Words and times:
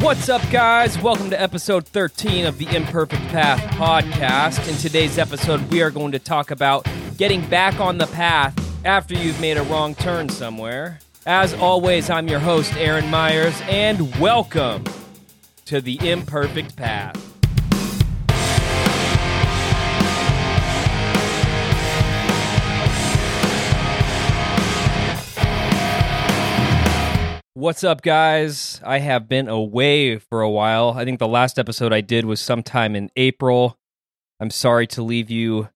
What's 0.00 0.28
up, 0.28 0.42
guys? 0.50 0.98
Welcome 0.98 1.30
to 1.30 1.40
episode 1.40 1.86
13 1.86 2.44
of 2.44 2.58
the 2.58 2.66
Imperfect 2.66 3.22
Path 3.28 3.62
podcast. 3.76 4.68
In 4.68 4.76
today's 4.76 5.16
episode, 5.16 5.70
we 5.70 5.80
are 5.80 5.90
going 5.90 6.12
to 6.12 6.18
talk 6.18 6.50
about 6.50 6.86
getting 7.16 7.48
back 7.48 7.80
on 7.80 7.96
the 7.96 8.06
path 8.08 8.54
after 8.84 9.14
you've 9.14 9.40
made 9.40 9.56
a 9.56 9.62
wrong 9.62 9.94
turn 9.94 10.28
somewhere. 10.28 10.98
As 11.24 11.54
always, 11.54 12.10
I'm 12.10 12.28
your 12.28 12.40
host, 12.40 12.74
Aaron 12.76 13.08
Myers, 13.08 13.58
and 13.68 14.14
welcome 14.20 14.84
to 15.64 15.80
the 15.80 15.98
Imperfect 16.06 16.76
Path. 16.76 17.25
What's 27.66 27.82
up, 27.82 28.02
guys? 28.02 28.80
I 28.84 29.00
have 29.00 29.28
been 29.28 29.48
away 29.48 30.18
for 30.18 30.40
a 30.40 30.48
while. 30.48 30.90
I 30.90 31.04
think 31.04 31.18
the 31.18 31.26
last 31.26 31.58
episode 31.58 31.92
I 31.92 32.00
did 32.00 32.24
was 32.24 32.40
sometime 32.40 32.94
in 32.94 33.10
April. 33.16 33.76
I'm 34.38 34.50
sorry 34.50 34.86
to 34.86 35.02
leave 35.02 35.32
you 35.32 35.68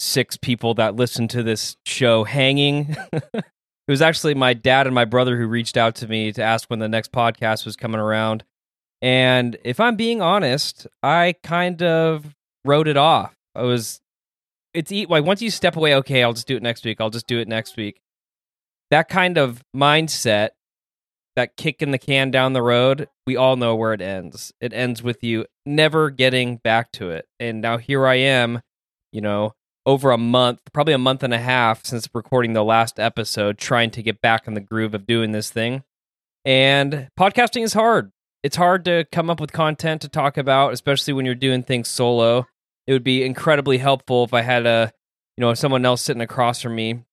six 0.00 0.38
people 0.38 0.72
that 0.76 0.96
listen 0.96 1.28
to 1.28 1.42
this 1.42 1.76
show 1.84 2.24
hanging. 2.24 2.96
it 3.12 3.44
was 3.86 4.00
actually 4.00 4.34
my 4.34 4.54
dad 4.54 4.86
and 4.86 4.94
my 4.94 5.04
brother 5.04 5.36
who 5.36 5.46
reached 5.46 5.76
out 5.76 5.94
to 5.96 6.08
me 6.08 6.32
to 6.32 6.42
ask 6.42 6.70
when 6.70 6.78
the 6.78 6.88
next 6.88 7.12
podcast 7.12 7.66
was 7.66 7.76
coming 7.76 8.00
around. 8.00 8.42
And 9.02 9.58
if 9.64 9.80
I'm 9.80 9.96
being 9.96 10.22
honest, 10.22 10.86
I 11.02 11.34
kind 11.42 11.82
of 11.82 12.34
wrote 12.64 12.88
it 12.88 12.96
off. 12.96 13.34
I 13.54 13.64
was, 13.64 14.00
it's 14.72 14.90
like 14.90 15.26
once 15.26 15.42
you 15.42 15.50
step 15.50 15.76
away, 15.76 15.94
okay, 15.96 16.22
I'll 16.22 16.32
just 16.32 16.48
do 16.48 16.56
it 16.56 16.62
next 16.62 16.86
week. 16.86 17.02
I'll 17.02 17.10
just 17.10 17.26
do 17.26 17.38
it 17.38 17.48
next 17.48 17.76
week. 17.76 18.00
That 18.90 19.10
kind 19.10 19.36
of 19.36 19.62
mindset 19.76 20.52
that 21.36 21.56
kick 21.56 21.82
in 21.82 21.90
the 21.90 21.98
can 21.98 22.30
down 22.30 22.52
the 22.52 22.62
road, 22.62 23.08
we 23.26 23.36
all 23.36 23.56
know 23.56 23.74
where 23.74 23.92
it 23.92 24.00
ends. 24.00 24.52
It 24.60 24.72
ends 24.72 25.02
with 25.02 25.22
you 25.22 25.46
never 25.66 26.10
getting 26.10 26.56
back 26.56 26.92
to 26.92 27.10
it. 27.10 27.26
And 27.40 27.60
now 27.60 27.78
here 27.78 28.06
I 28.06 28.16
am, 28.16 28.60
you 29.12 29.20
know, 29.20 29.54
over 29.86 30.10
a 30.12 30.18
month, 30.18 30.60
probably 30.72 30.94
a 30.94 30.98
month 30.98 31.22
and 31.22 31.34
a 31.34 31.38
half 31.38 31.84
since 31.84 32.08
recording 32.14 32.52
the 32.52 32.64
last 32.64 32.98
episode, 32.98 33.58
trying 33.58 33.90
to 33.92 34.02
get 34.02 34.20
back 34.20 34.46
in 34.46 34.54
the 34.54 34.60
groove 34.60 34.94
of 34.94 35.06
doing 35.06 35.32
this 35.32 35.50
thing. 35.50 35.82
And 36.44 37.08
podcasting 37.18 37.62
is 37.62 37.72
hard. 37.72 38.12
It's 38.42 38.56
hard 38.56 38.84
to 38.84 39.04
come 39.10 39.30
up 39.30 39.40
with 39.40 39.52
content 39.52 40.02
to 40.02 40.08
talk 40.08 40.36
about, 40.36 40.72
especially 40.72 41.14
when 41.14 41.26
you're 41.26 41.34
doing 41.34 41.62
things 41.62 41.88
solo. 41.88 42.46
It 42.86 42.92
would 42.92 43.04
be 43.04 43.24
incredibly 43.24 43.78
helpful 43.78 44.24
if 44.24 44.34
I 44.34 44.42
had 44.42 44.66
a, 44.66 44.92
you 45.36 45.42
know, 45.42 45.54
someone 45.54 45.84
else 45.84 46.02
sitting 46.02 46.22
across 46.22 46.60
from 46.60 46.74
me 46.74 47.04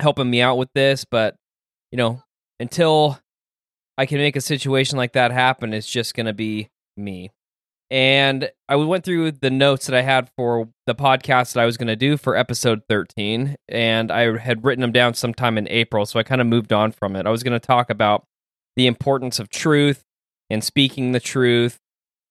helping 0.00 0.28
me 0.28 0.42
out 0.42 0.58
with 0.58 0.68
this, 0.74 1.04
but 1.04 1.36
you 1.90 1.96
know, 1.96 2.22
until 2.60 3.18
I 4.02 4.06
can 4.06 4.18
make 4.18 4.34
a 4.34 4.40
situation 4.40 4.98
like 4.98 5.12
that 5.12 5.30
happen, 5.30 5.72
it's 5.72 5.88
just 5.88 6.16
going 6.16 6.26
to 6.26 6.32
be 6.32 6.70
me. 6.96 7.30
And 7.88 8.50
I 8.68 8.74
went 8.74 9.04
through 9.04 9.30
the 9.30 9.48
notes 9.48 9.86
that 9.86 9.94
I 9.94 10.02
had 10.02 10.28
for 10.36 10.70
the 10.86 10.94
podcast 10.96 11.52
that 11.52 11.60
I 11.60 11.66
was 11.66 11.76
going 11.76 11.86
to 11.86 11.94
do 11.94 12.16
for 12.16 12.36
episode 12.36 12.82
13, 12.88 13.54
and 13.68 14.10
I 14.10 14.38
had 14.38 14.64
written 14.64 14.80
them 14.80 14.90
down 14.90 15.14
sometime 15.14 15.56
in 15.56 15.68
April. 15.68 16.04
So 16.04 16.18
I 16.18 16.24
kind 16.24 16.40
of 16.40 16.48
moved 16.48 16.72
on 16.72 16.90
from 16.90 17.14
it. 17.14 17.26
I 17.26 17.30
was 17.30 17.44
going 17.44 17.52
to 17.52 17.64
talk 17.64 17.90
about 17.90 18.24
the 18.74 18.88
importance 18.88 19.38
of 19.38 19.48
truth 19.48 20.02
and 20.50 20.64
speaking 20.64 21.12
the 21.12 21.20
truth 21.20 21.78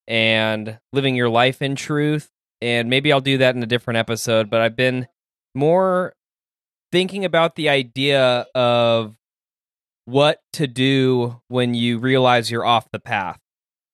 and 0.09 0.77
living 0.92 1.16
your 1.16 1.30
life 1.30 1.61
in 1.61 1.77
truth. 1.77 2.31
And 2.59 2.89
maybe 2.89 3.14
I'll 3.14 3.22
do 3.22 3.38
that 3.38 3.55
in 3.55 3.64
a 3.64 3.67
different 3.67 3.97
episode, 3.97 4.49
but 4.49 4.59
I've 4.59 4.75
been 4.75 5.08
more 5.55 6.11
thinking 6.92 7.23
about 7.23 7.55
the 7.55 7.69
idea 7.69 8.45
of 8.53 9.16
what 10.05 10.39
to 10.53 10.67
do 10.67 11.41
when 11.47 11.73
you 11.73 11.99
realize 11.99 12.52
you're 12.52 12.66
off 12.66 12.91
the 12.91 12.99
path. 12.99 13.39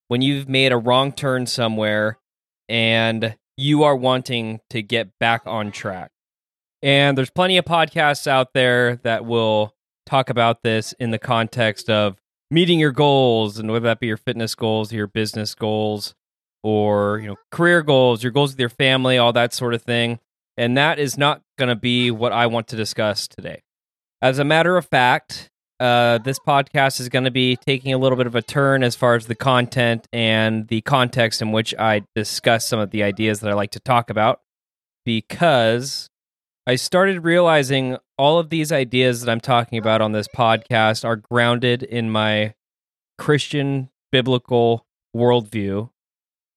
When 0.08 0.22
you've 0.22 0.47
made 0.47 0.72
a 0.72 0.77
wrong 0.77 1.11
turn 1.11 1.47
somewhere 1.47 2.17
and 2.69 3.36
you 3.58 3.83
are 3.83 3.95
wanting 3.95 4.59
to 4.69 4.81
get 4.81 5.17
back 5.19 5.41
on 5.45 5.72
track. 5.72 6.11
And 6.82 7.17
there's 7.17 7.30
plenty 7.30 7.58
of 7.58 7.65
podcasts 7.65 8.27
out 8.27 8.54
there 8.54 8.98
that 8.98 9.26
will 9.26 9.76
talk 10.05 10.30
about 10.30 10.64
this 10.64 10.93
in 10.93 11.11
the 11.11 11.20
context 11.20 11.89
of 11.89 12.17
meeting 12.49 12.80
your 12.80 12.92
goals 12.92 13.58
and 13.59 13.70
whether 13.70 13.86
that 13.86 13.99
be 13.99 14.08
your 14.08 14.17
fitness 14.17 14.55
goals, 14.55 14.93
your 14.93 15.08
business 15.08 15.53
goals, 15.55 16.15
or 16.64 17.20
you 17.20 17.27
know, 17.27 17.36
career 17.52 17.82
goals, 17.82 18.23
your 18.23 18.32
goals 18.32 18.52
with 18.52 18.59
your 18.59 18.70
family, 18.70 19.17
all 19.17 19.33
that 19.33 19.53
sort 19.53 19.73
of 19.73 19.82
thing. 19.82 20.20
And 20.55 20.77
that 20.77 20.99
is 20.99 21.17
not 21.17 21.42
going 21.58 21.70
to 21.70 21.76
be 21.76 22.09
what 22.11 22.32
I 22.32 22.48
want 22.48 22.67
to 22.70 22.76
discuss 22.76 23.27
today. 23.27 23.64
As 24.21 24.39
a 24.39 24.43
matter 24.43 24.77
of 24.77 24.86
fact, 24.86 25.52
uh, 25.80 26.17
this 26.20 26.39
podcast 26.39 26.99
is 26.99 27.10
going 27.10 27.26
to 27.26 27.32
be 27.32 27.55
taking 27.55 27.93
a 27.93 27.98
little 27.98 28.17
bit 28.17 28.27
of 28.27 28.36
a 28.36 28.42
turn 28.42 28.83
as 28.83 28.95
far 28.95 29.15
as 29.15 29.27
the 29.27 29.36
content 29.36 30.08
and 30.11 30.67
the 30.67 30.82
context 30.82 31.42
in 31.42 31.52
which 31.52 31.76
I 31.77 32.04
discuss 32.15 32.67
some 32.67 32.80
of 32.80 32.92
the 32.92 33.04
ideas 33.04 33.42
that 33.42 33.49
I 33.49 33.54
like 33.54 33.71
to 33.71 33.80
talk 33.80 34.10
about 34.10 34.42
because 35.05 36.10
I 36.65 36.76
started 36.76 37.23
realizing 37.23 37.98
all 38.17 38.39
of 38.39 38.49
these 38.49 38.71
ideas 38.71 39.21
that 39.21 39.32
I'm 39.32 39.39
talking 39.39 39.77
about 39.77 40.02
on 40.02 40.11
this 40.11 40.27
podcast 40.27 41.05
are 41.05 41.15
grounded 41.15 41.83
in 41.83 42.09
my 42.09 42.55
Christian 43.17 43.89
biblical 44.11 44.86
worldview. 45.15 45.89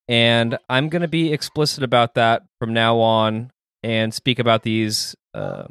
And 0.08 0.58
I'm 0.68 0.88
going 0.88 1.02
to 1.02 1.08
be 1.08 1.32
explicit 1.32 1.84
about 1.84 2.14
that 2.14 2.42
from 2.58 2.72
now 2.72 2.98
on 2.98 3.52
and 3.82 4.12
speak 4.12 4.38
about 4.38 4.62
these 4.62 5.14
uh, 5.32 5.68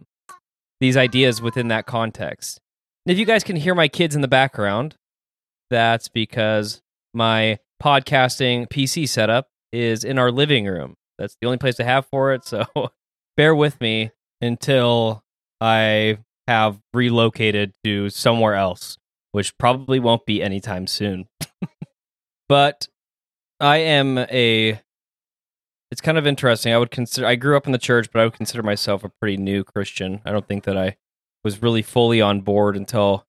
these 0.79 0.95
ideas 0.95 1.41
within 1.41 1.67
that 1.67 1.85
context. 1.85 2.61
If 3.09 3.17
you 3.17 3.25
guys 3.25 3.43
can 3.43 3.55
hear 3.55 3.73
my 3.73 3.87
kids 3.87 4.13
in 4.13 4.21
the 4.21 4.27
background, 4.27 4.93
that's 5.71 6.09
because 6.09 6.83
my 7.11 7.57
podcasting 7.81 8.69
PC 8.69 9.09
setup 9.09 9.47
is 9.73 10.03
in 10.03 10.19
our 10.19 10.31
living 10.31 10.67
room. 10.67 10.93
That's 11.17 11.35
the 11.41 11.47
only 11.47 11.57
place 11.57 11.73
to 11.77 11.83
have 11.83 12.05
for 12.05 12.33
it. 12.33 12.45
So 12.45 12.67
bear 13.35 13.55
with 13.55 13.81
me 13.81 14.11
until 14.41 15.23
I 15.59 16.19
have 16.47 16.77
relocated 16.93 17.73
to 17.83 18.11
somewhere 18.11 18.53
else, 18.53 18.99
which 19.31 19.57
probably 19.57 19.99
won't 19.99 20.27
be 20.27 20.43
anytime 20.43 20.85
soon. 20.85 21.25
but 22.47 22.89
I 23.59 23.77
am 23.77 24.19
a. 24.19 24.79
It's 25.89 26.01
kind 26.01 26.19
of 26.19 26.27
interesting. 26.27 26.73
I 26.73 26.77
would 26.77 26.91
consider. 26.91 27.25
I 27.25 27.37
grew 27.37 27.57
up 27.57 27.65
in 27.65 27.71
the 27.71 27.79
church, 27.79 28.11
but 28.13 28.19
I 28.19 28.25
would 28.25 28.35
consider 28.35 28.61
myself 28.61 29.03
a 29.03 29.09
pretty 29.09 29.37
new 29.37 29.63
Christian. 29.63 30.21
I 30.25 30.31
don't 30.31 30.47
think 30.47 30.63
that 30.65 30.77
I 30.77 30.97
was 31.43 31.61
really 31.61 31.81
fully 31.81 32.21
on 32.21 32.41
board 32.41 32.75
until, 32.75 33.25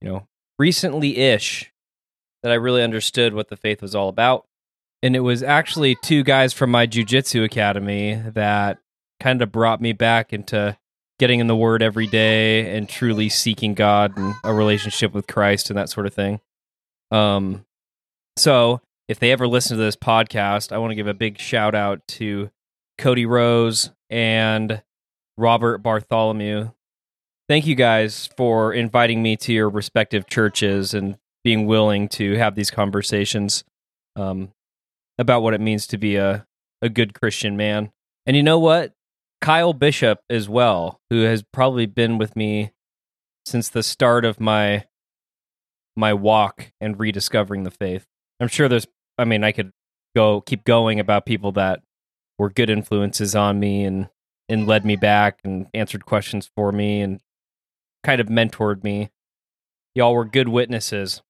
you 0.00 0.08
know, 0.08 0.26
recently 0.58 1.16
ish 1.18 1.72
that 2.42 2.52
I 2.52 2.56
really 2.56 2.82
understood 2.82 3.34
what 3.34 3.48
the 3.48 3.56
faith 3.56 3.82
was 3.82 3.94
all 3.94 4.08
about. 4.08 4.46
And 5.02 5.16
it 5.16 5.20
was 5.20 5.42
actually 5.42 5.96
two 6.02 6.22
guys 6.22 6.52
from 6.52 6.70
my 6.70 6.86
jujitsu 6.86 7.44
academy 7.44 8.22
that 8.34 8.78
kind 9.20 9.42
of 9.42 9.50
brought 9.50 9.80
me 9.80 9.92
back 9.92 10.32
into 10.32 10.76
getting 11.18 11.40
in 11.40 11.46
the 11.46 11.56
word 11.56 11.82
every 11.82 12.06
day 12.06 12.76
and 12.76 12.88
truly 12.88 13.28
seeking 13.28 13.74
God 13.74 14.16
and 14.16 14.34
a 14.44 14.52
relationship 14.52 15.14
with 15.14 15.26
Christ 15.26 15.70
and 15.70 15.78
that 15.78 15.88
sort 15.88 16.06
of 16.06 16.14
thing. 16.14 16.40
Um, 17.10 17.64
so 18.36 18.80
if 19.08 19.18
they 19.18 19.30
ever 19.30 19.46
listen 19.46 19.76
to 19.76 19.82
this 19.82 19.96
podcast, 19.96 20.72
I 20.72 20.78
want 20.78 20.90
to 20.90 20.96
give 20.96 21.06
a 21.06 21.14
big 21.14 21.38
shout 21.38 21.74
out 21.74 22.00
to 22.08 22.50
Cody 22.98 23.26
Rose 23.26 23.90
and 24.10 24.82
Robert 25.36 25.78
Bartholomew 25.78 26.70
thank 27.52 27.66
you 27.66 27.74
guys 27.74 28.30
for 28.34 28.72
inviting 28.72 29.22
me 29.22 29.36
to 29.36 29.52
your 29.52 29.68
respective 29.68 30.26
churches 30.26 30.94
and 30.94 31.18
being 31.44 31.66
willing 31.66 32.08
to 32.08 32.34
have 32.38 32.54
these 32.54 32.70
conversations 32.70 33.62
um, 34.16 34.50
about 35.18 35.42
what 35.42 35.52
it 35.52 35.60
means 35.60 35.86
to 35.86 35.98
be 35.98 36.16
a, 36.16 36.46
a 36.80 36.88
good 36.88 37.12
Christian 37.12 37.54
man. 37.54 37.92
And 38.24 38.34
you 38.38 38.42
know 38.42 38.58
what? 38.58 38.94
Kyle 39.42 39.74
Bishop 39.74 40.20
as 40.30 40.48
well, 40.48 41.02
who 41.10 41.24
has 41.24 41.44
probably 41.52 41.84
been 41.84 42.16
with 42.16 42.34
me 42.34 42.72
since 43.44 43.68
the 43.68 43.82
start 43.82 44.24
of 44.24 44.40
my 44.40 44.86
my 45.94 46.14
walk 46.14 46.72
and 46.80 46.98
rediscovering 46.98 47.64
the 47.64 47.70
faith. 47.70 48.06
I'm 48.40 48.48
sure 48.48 48.66
there's 48.66 48.86
I 49.18 49.26
mean 49.26 49.44
I 49.44 49.52
could 49.52 49.72
go 50.16 50.40
keep 50.40 50.64
going 50.64 50.98
about 50.98 51.26
people 51.26 51.52
that 51.52 51.82
were 52.38 52.48
good 52.48 52.70
influences 52.70 53.34
on 53.34 53.60
me 53.60 53.84
and 53.84 54.08
and 54.48 54.66
led 54.66 54.86
me 54.86 54.96
back 54.96 55.40
and 55.44 55.66
answered 55.74 56.06
questions 56.06 56.50
for 56.56 56.72
me 56.72 57.02
and 57.02 57.20
kind 58.02 58.20
of 58.20 58.28
mentored 58.28 58.82
me. 58.84 59.10
Y'all 59.94 60.14
were 60.14 60.24
good 60.24 60.48
witnesses. 60.48 61.22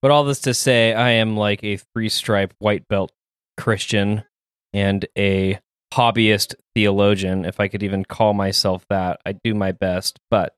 But 0.00 0.10
all 0.10 0.24
this 0.24 0.40
to 0.40 0.54
say, 0.54 0.92
I 0.92 1.10
am 1.10 1.36
like 1.36 1.62
a 1.62 1.76
three 1.76 2.08
stripe 2.08 2.54
white 2.58 2.88
belt 2.88 3.12
Christian 3.56 4.24
and 4.72 5.06
a 5.16 5.60
hobbyist 5.94 6.54
theologian, 6.74 7.44
if 7.44 7.60
I 7.60 7.68
could 7.68 7.82
even 7.82 8.04
call 8.04 8.34
myself 8.34 8.84
that. 8.88 9.20
I 9.24 9.32
do 9.32 9.54
my 9.54 9.72
best. 9.72 10.18
But 10.30 10.54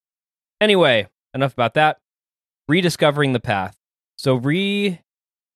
anyway, 0.61 1.09
enough 1.35 1.53
about 1.53 1.75
that. 1.75 1.99
Rediscovering 2.69 3.33
the 3.33 3.41
path. 3.41 3.77
So, 4.17 4.35
re 4.35 5.01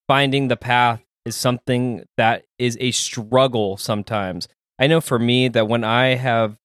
finding 0.08 0.48
the 0.48 0.56
path 0.56 1.02
is 1.24 1.36
something 1.36 2.04
that 2.16 2.44
is 2.58 2.76
a 2.80 2.90
struggle 2.90 3.76
sometimes. 3.76 4.48
I 4.78 4.86
know 4.86 5.00
for 5.00 5.18
me 5.18 5.48
that 5.48 5.68
when 5.68 5.84
I 5.84 6.16
have 6.16 6.56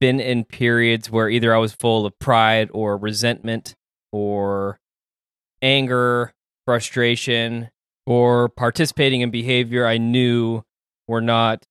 been 0.00 0.20
in 0.20 0.44
periods 0.44 1.10
where 1.10 1.28
either 1.28 1.54
I 1.54 1.58
was 1.58 1.72
full 1.72 2.06
of 2.06 2.18
pride 2.18 2.70
or 2.72 2.96
resentment 2.96 3.74
or 4.12 4.80
anger 5.62 6.32
frustration, 6.66 7.70
or 8.06 8.48
participating 8.48 9.20
in 9.20 9.30
behavior 9.30 9.86
I 9.86 9.98
knew 9.98 10.62
were 11.06 11.20
not 11.20 11.64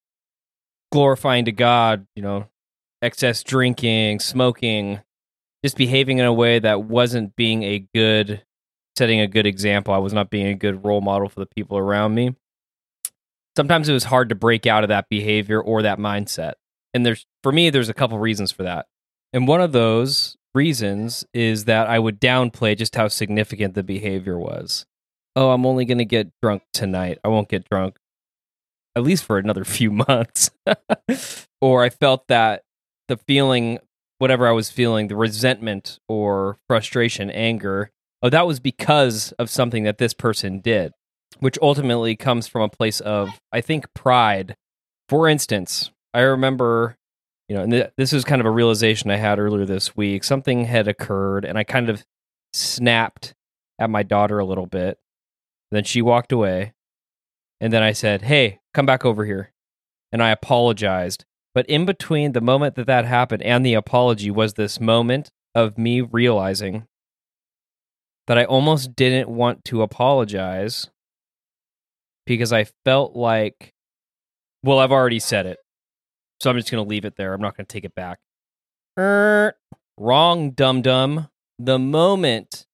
glorifying 0.92 1.46
to 1.46 1.52
God, 1.52 2.06
you 2.16 2.22
know, 2.22 2.48
excess 3.02 3.44
drinking, 3.44 4.20
smoking, 4.20 5.02
just 5.64 5.78
behaving 5.78 6.20
in 6.20 6.26
a 6.26 6.34
way 6.34 6.60
that 6.60 6.84
wasn't 6.84 7.36
being 7.36 7.64
a 7.64 7.86
good 7.94 8.44
setting 8.98 9.22
a 9.22 9.28
good 9.28 9.46
example. 9.46 9.94
I 9.94 9.98
was 9.98 10.14
not 10.14 10.30
being 10.30 10.48
a 10.48 10.56
good 10.56 10.84
role 10.84 11.02
model 11.02 11.30
for 11.30 11.40
the 11.40 11.46
people 11.46 11.78
around 11.78 12.14
me. 12.16 12.36
Sometimes 13.56 13.90
it 13.90 13.94
was 13.94 14.04
hard 14.06 14.30
to 14.30 14.36
break 14.36 14.68
out 14.68 14.84
of 14.84 14.90
that 14.90 15.08
behavior 15.10 15.62
or 15.62 15.82
that 15.82 16.00
mindset. 16.00 16.54
And 16.94 17.06
there's 17.06 17.26
for 17.44 17.52
me 17.52 17.70
there's 17.70 17.90
a 17.90 17.94
couple 17.94 18.18
reasons 18.20 18.52
for 18.52 18.64
that. 18.64 18.88
And 19.34 19.48
one 19.48 19.62
of 19.62 19.72
those 19.72 20.36
reasons 20.54 21.26
is 21.34 21.66
that 21.66 21.88
I 21.88 22.00
would 22.00 22.20
downplay 22.20 22.78
just 22.78 22.96
how 22.96 23.08
significant 23.08 23.76
the 23.76 23.84
behavior 23.84 24.38
was. 24.40 24.86
Oh, 25.36 25.52
I'm 25.52 25.66
only 25.66 25.86
going 25.86 26.00
to 26.00 26.06
get 26.06 26.32
drunk 26.42 26.64
tonight. 26.74 27.20
I 27.24 27.28
won't 27.28 27.50
get 27.50 27.70
drunk 27.70 27.98
at 28.96 29.04
least 29.04 29.24
for 29.24 29.38
another 29.38 29.66
few 29.66 29.92
months. 29.92 30.52
or 31.62 31.84
I 31.84 31.90
felt 31.90 32.28
that 32.28 32.64
the 33.08 33.18
feeling, 33.18 33.80
whatever 34.20 34.48
I 34.48 34.52
was 34.52 34.70
feeling, 34.70 35.08
the 35.08 35.16
resentment 35.16 36.00
or 36.08 36.58
frustration, 36.68 37.30
anger, 37.32 37.90
oh, 38.22 38.30
that 38.30 38.48
was 38.48 38.60
because 38.60 39.32
of 39.34 39.50
something 39.50 39.84
that 39.84 39.98
this 39.98 40.14
person 40.14 40.60
did, 40.60 40.94
which 41.40 41.58
ultimately 41.62 42.16
comes 42.16 42.48
from 42.48 42.62
a 42.62 42.70
place 42.70 43.00
of, 43.00 43.30
I 43.52 43.62
think, 43.62 43.92
pride. 43.94 44.56
For 45.08 45.28
instance, 45.28 45.90
I 46.14 46.22
remember, 46.22 46.98
you 47.48 47.56
know, 47.56 47.64
and 47.64 47.72
th- 47.72 47.92
this 47.98 48.14
is 48.14 48.24
kind 48.24 48.42
of 48.42 48.46
a 48.46 48.52
realization 48.52 49.12
I 49.12 49.18
had 49.18 49.40
earlier 49.40 49.66
this 49.66 49.96
week. 49.96 50.24
Something 50.24 50.66
had 50.66 50.88
occurred, 50.88 51.46
and 51.46 51.58
I 51.58 51.64
kind 51.64 51.90
of 51.90 52.04
snapped 52.54 53.34
at 53.80 53.90
my 53.90 54.04
daughter 54.04 54.40
a 54.40 54.46
little 54.46 54.66
bit. 54.66 54.98
Then 55.72 55.84
she 55.84 56.02
walked 56.02 56.32
away. 56.32 56.74
And 57.62 57.74
then 57.74 57.84
I 57.84 57.92
said, 57.92 58.24
Hey, 58.24 58.60
come 58.74 58.86
back 58.86 59.06
over 59.06 59.26
here. 59.26 59.52
And 60.12 60.24
I 60.24 60.30
apologized. 60.30 61.26
But 61.54 61.66
in 61.68 61.86
between 61.86 62.32
the 62.32 62.42
moment 62.42 62.76
that 62.76 62.88
that 62.88 63.06
happened 63.06 63.44
and 63.44 63.66
the 63.66 63.74
apology 63.74 64.32
was 64.32 64.54
this 64.54 64.80
moment 64.80 65.30
of 65.56 65.78
me 65.78 66.02
realizing 66.02 66.86
that 68.28 68.38
I 68.38 68.46
almost 68.46 68.96
didn't 68.96 69.30
want 69.30 69.66
to 69.66 69.82
apologize 69.82 70.90
because 72.26 72.54
I 72.54 72.68
felt 72.86 73.16
like, 73.16 73.74
well, 74.64 74.78
I've 74.78 74.92
already 74.92 75.20
said 75.20 75.48
it. 75.48 75.58
So 76.42 76.50
I'm 76.50 76.58
just 76.58 76.72
going 76.72 76.84
to 76.84 76.90
leave 76.90 77.06
it 77.06 77.16
there. 77.18 77.34
I'm 77.34 77.42
not 77.42 77.58
going 77.58 77.66
to 77.66 77.74
take 77.74 77.86
it 77.86 77.96
back. 77.96 78.20
Er, 78.98 79.56
wrong, 79.98 80.52
dum 80.52 80.82
dum. 80.82 81.30
The 81.58 81.80
moment, 81.80 82.66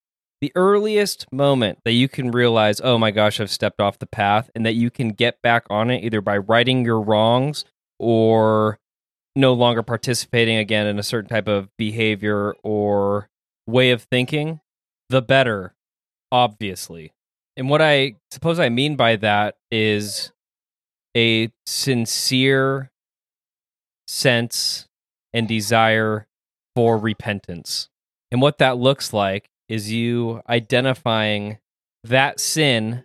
the 0.41 0.51
earliest 0.56 1.31
moment 1.31 1.79
that 1.85 1.94
you 1.94 2.07
can 2.07 2.31
realize, 2.31 2.79
oh 2.83 2.97
my 2.97 3.12
gosh, 3.12 3.39
I've 3.39 3.50
stepped 3.50 3.81
off 3.81 3.97
the 3.97 4.06
path, 4.06 4.50
and 4.53 4.65
that 4.65 4.73
you 4.73 4.91
can 4.91 5.09
get 5.09 5.41
back 5.41 5.65
on 5.69 5.89
it 5.89 6.03
either 6.03 6.21
by 6.21 6.38
righting 6.38 6.85
your 6.85 7.01
wrongs 7.01 7.65
or 8.00 8.79
no 9.35 9.53
longer 9.53 9.83
participating 9.83 10.57
again 10.57 10.88
in 10.88 11.00
a 11.00 11.03
certain 11.03 11.29
type 11.29 11.47
of 11.47 11.69
behavior 11.77 12.56
or 12.63 13.29
way 13.67 13.91
of 13.91 14.03
thinking 14.03 14.59
the 15.09 15.21
better, 15.21 15.73
obviously. 16.31 17.13
And 17.57 17.69
what 17.69 17.81
I 17.81 18.15
suppose 18.31 18.59
I 18.59 18.69
mean 18.69 18.95
by 18.95 19.15
that 19.17 19.56
is 19.71 20.31
a 21.15 21.51
sincere 21.65 22.91
sense 24.15 24.88
and 25.33 25.47
desire 25.47 26.27
for 26.75 26.97
repentance. 26.97 27.89
And 28.31 28.41
what 28.41 28.57
that 28.59 28.77
looks 28.77 29.13
like 29.13 29.50
is 29.67 29.91
you 29.91 30.41
identifying 30.47 31.57
that 32.03 32.39
sin, 32.39 33.03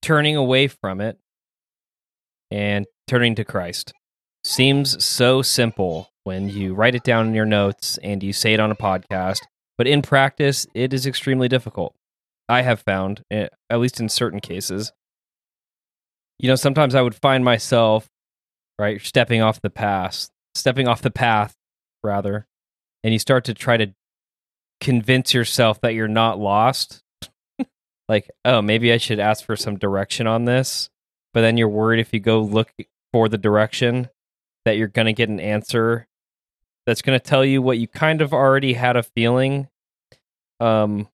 turning 0.00 0.36
away 0.36 0.68
from 0.68 1.00
it, 1.00 1.18
and 2.50 2.86
turning 3.06 3.34
to 3.34 3.44
Christ. 3.44 3.92
Seems 4.44 5.02
so 5.04 5.42
simple 5.42 6.10
when 6.24 6.48
you 6.48 6.74
write 6.74 6.94
it 6.94 7.04
down 7.04 7.28
in 7.28 7.34
your 7.34 7.46
notes 7.46 7.98
and 8.02 8.22
you 8.22 8.32
say 8.32 8.54
it 8.54 8.60
on 8.60 8.70
a 8.70 8.76
podcast, 8.76 9.40
but 9.78 9.86
in 9.86 10.02
practice, 10.02 10.66
it 10.74 10.92
is 10.92 11.06
extremely 11.06 11.48
difficult. 11.48 11.94
I 12.48 12.62
have 12.62 12.80
found, 12.80 13.22
eh, 13.30 13.48
at 13.70 13.80
least 13.80 13.98
in 14.00 14.08
certain 14.08 14.40
cases. 14.40 14.92
You 16.38 16.48
know, 16.48 16.56
sometimes 16.56 16.94
I 16.94 17.02
would 17.02 17.14
find 17.14 17.44
myself, 17.44 18.08
right, 18.78 18.90
You're 18.90 19.00
stepping 19.00 19.42
off 19.42 19.60
the 19.60 19.70
path, 19.70 20.30
stepping 20.54 20.88
off 20.88 21.02
the 21.02 21.10
path, 21.10 21.56
rather, 22.02 22.46
and 23.04 23.12
you 23.12 23.18
start 23.18 23.44
to 23.44 23.54
try 23.54 23.76
to 23.76 23.94
convince 24.80 25.32
yourself 25.32 25.80
that 25.80 25.94
you're 25.94 26.08
not 26.08 26.38
lost. 26.38 27.02
like, 28.08 28.30
oh, 28.44 28.62
maybe 28.62 28.92
I 28.92 28.96
should 28.96 29.20
ask 29.20 29.44
for 29.44 29.56
some 29.56 29.78
direction 29.78 30.26
on 30.26 30.44
this. 30.44 30.90
But 31.32 31.40
then 31.42 31.56
you're 31.56 31.68
worried 31.68 32.00
if 32.00 32.12
you 32.12 32.20
go 32.20 32.42
look 32.42 32.70
for 33.12 33.28
the 33.28 33.38
direction 33.38 34.08
that 34.64 34.76
you're 34.76 34.88
going 34.88 35.06
to 35.06 35.12
get 35.12 35.28
an 35.28 35.40
answer 35.40 36.06
that's 36.86 37.02
going 37.02 37.18
to 37.18 37.24
tell 37.24 37.44
you 37.44 37.62
what 37.62 37.78
you 37.78 37.86
kind 37.88 38.20
of 38.20 38.32
already 38.32 38.74
had 38.74 38.96
a 38.96 39.02
feeling 39.02 39.68
um, 40.60 41.08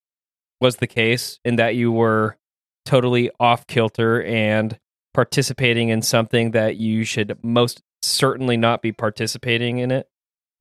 was 0.60 0.76
the 0.76 0.86
case, 0.86 1.38
in 1.44 1.56
that 1.56 1.74
you 1.74 1.92
were 1.92 2.36
totally 2.84 3.30
off 3.38 3.66
kilter 3.66 4.22
and 4.22 4.78
participating 5.18 5.88
in 5.88 6.00
something 6.00 6.52
that 6.52 6.76
you 6.76 7.02
should 7.02 7.36
most 7.42 7.82
certainly 8.02 8.56
not 8.56 8.80
be 8.80 8.92
participating 8.92 9.78
in 9.78 9.90
it. 9.90 10.06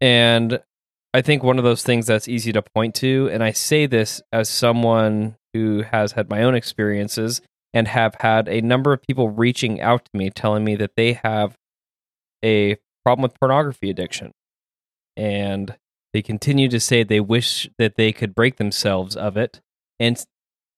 And 0.02 0.60
I 1.14 1.22
think 1.22 1.44
one 1.44 1.60
of 1.60 1.64
those 1.64 1.84
things 1.84 2.08
that's 2.08 2.28
easy 2.28 2.52
to 2.54 2.64
point 2.64 2.96
to, 2.96 3.30
and 3.32 3.44
I 3.44 3.52
say 3.52 3.86
this 3.86 4.20
as 4.34 4.50
someone 4.50 5.36
who 5.54 5.84
has 5.84 6.14
had 6.14 6.32
my 6.32 6.42
own 6.42 6.56
experiences 6.56 7.40
and 7.72 7.88
have 7.88 8.16
had 8.22 8.50
a 8.50 8.62
number 8.62 8.94
of 8.94 9.04
people 9.04 9.30
reaching 9.30 9.80
out 9.80 10.06
to 10.06 10.18
me 10.18 10.32
telling 10.32 10.64
me 10.64 10.76
that 10.78 10.96
they 10.96 11.14
have 11.14 11.56
a 12.44 12.78
problem 13.06 13.22
with 13.22 13.40
pornography 13.40 13.92
addiction 13.92 14.32
and 15.16 15.78
they 16.14 16.24
continue 16.24 16.68
to 16.70 16.80
say 16.80 17.04
they 17.04 17.20
wish 17.20 17.70
that 17.78 17.94
they 17.96 18.12
could 18.12 18.34
break 18.34 18.56
themselves 18.56 19.16
of 19.16 19.38
it. 19.38 19.62
And 20.00 20.18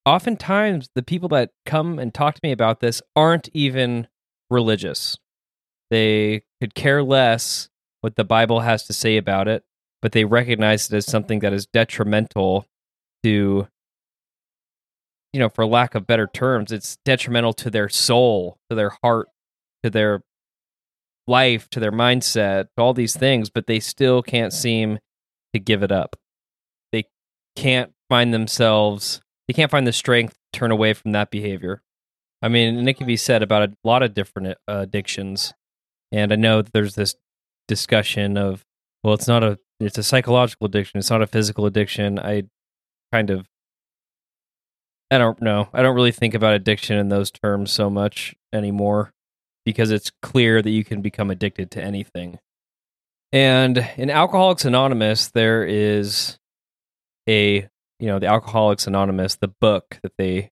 oftentimes, 0.10 0.90
the 0.96 1.04
people 1.04 1.30
that 1.30 1.52
come 1.66 2.00
and 2.00 2.14
talk 2.14 2.36
to 2.36 2.42
me 2.44 2.52
about 2.52 2.80
this 2.80 3.02
aren't 3.16 3.50
even 3.54 4.08
religious. 4.50 5.18
They 5.92 6.44
could 6.60 6.74
care 6.74 7.04
less 7.04 7.70
what 8.02 8.16
the 8.16 8.24
Bible 8.24 8.62
has 8.62 8.86
to 8.88 8.94
say 8.94 9.18
about 9.18 9.48
it, 9.48 9.64
but 10.02 10.12
they 10.12 10.26
recognize 10.26 10.92
it 10.92 10.96
as 10.96 11.06
something 11.06 11.40
that 11.40 11.54
is 11.54 11.68
detrimental 11.68 12.66
to, 13.24 13.68
you 15.34 15.40
know, 15.40 15.50
for 15.50 15.66
lack 15.66 15.94
of 15.96 16.08
better 16.08 16.28
terms, 16.28 16.72
it's 16.72 16.98
detrimental 17.06 17.54
to 17.54 17.70
their 17.70 17.90
soul, 17.90 18.58
to 18.70 18.76
their 18.76 18.94
heart, 19.04 19.28
to 19.84 19.90
their 19.90 20.22
life, 21.28 21.70
to 21.70 21.80
their 21.80 21.92
mindset, 21.92 22.68
to 22.76 22.82
all 22.82 22.94
these 22.94 23.16
things, 23.16 23.50
but 23.50 23.68
they 23.68 23.80
still 23.80 24.24
can't 24.24 24.54
seem 24.54 24.98
to 25.54 25.60
give 25.60 25.84
it 25.84 25.92
up. 25.92 26.16
They 26.92 27.06
can't 27.56 27.92
find 28.10 28.34
themselves, 28.34 29.22
they 29.50 29.54
can't 29.54 29.72
find 29.72 29.88
the 29.88 29.92
strength 29.92 30.34
to 30.54 30.60
turn 30.60 30.70
away 30.70 30.94
from 30.94 31.12
that 31.14 31.32
behavior. 31.32 31.82
I 32.40 32.50
mean, 32.50 32.78
and 32.78 32.88
it 32.88 32.94
can 32.94 33.08
be 33.08 33.18
said 33.18 33.42
about 33.42 33.64
a 33.64 33.74
lot 33.84 34.04
of 34.04 34.14
different 34.14 34.50
uh, 34.50 34.54
addictions. 34.68 35.56
And 36.12 36.32
I 36.32 36.36
know 36.36 36.62
that 36.62 36.72
there's 36.72 36.94
this 36.94 37.16
discussion 37.68 38.38
of, 38.38 38.64
well, 39.04 39.16
it's 39.16 39.28
not 39.28 39.44
a, 39.44 39.58
it's 39.80 39.98
a 39.98 40.04
psychological 40.04 40.68
addiction. 40.68 41.00
It's 41.00 41.10
not 41.10 41.24
a 41.24 41.28
physical 41.28 41.66
addiction. 41.66 42.20
I 42.20 42.44
kind 43.12 43.32
of, 43.32 43.48
I 45.10 45.18
don't 45.18 45.42
know. 45.42 45.68
I 45.74 45.82
don't 45.82 45.96
really 45.96 46.12
think 46.12 46.36
about 46.36 46.54
addiction 46.54 47.00
in 47.00 47.10
those 47.10 47.32
terms 47.32 47.72
so 47.72 47.90
much 47.90 48.36
anymore 48.54 49.14
because 49.66 49.90
it's 49.90 50.12
clear 50.22 50.62
that 50.62 50.70
you 50.70 50.84
can 50.84 51.02
become 51.02 51.32
addicted 51.32 51.72
to 51.72 51.84
anything. 51.84 52.38
And 53.32 53.80
in 53.98 54.12
Alcoholics 54.12 54.64
Anonymous, 54.66 55.30
there 55.30 55.64
is 55.64 56.38
a, 57.28 57.68
you 58.00 58.08
know, 58.08 58.20
the 58.20 58.28
Alcoholics 58.28 58.88
Anonymous, 58.88 59.36
the 59.36 59.54
book 59.60 60.00
that 60.04 60.14
they 60.18 60.52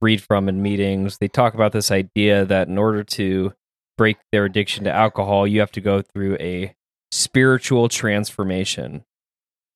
read 0.00 0.22
from 0.22 0.48
in 0.48 0.60
meetings. 0.62 1.18
They 1.18 1.28
talk 1.28 1.54
about 1.54 1.72
this 1.72 1.90
idea 1.90 2.44
that 2.44 2.68
in 2.68 2.76
order 2.76 3.02
to 3.04 3.54
break 3.96 4.18
their 4.32 4.44
addiction 4.44 4.84
to 4.84 4.92
alcohol, 4.92 5.46
you 5.46 5.60
have 5.60 5.72
to 5.72 5.80
go 5.80 6.02
through 6.02 6.36
a 6.40 6.74
spiritual 7.12 7.88
transformation, 7.88 9.04